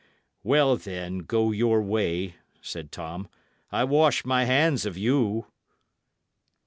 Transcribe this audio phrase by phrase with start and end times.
[0.41, 3.27] "Well, then, go your way," said Tom;
[3.71, 5.45] "I wash my hands of you."